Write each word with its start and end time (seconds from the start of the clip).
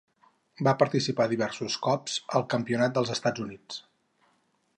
Va 0.67 0.71
participar 0.79 1.27
diversos 1.33 1.75
cops 1.89 2.17
al 2.41 2.47
Campionat 2.55 2.97
dels 2.97 3.13
Estats 3.19 3.49
Units. 3.49 3.83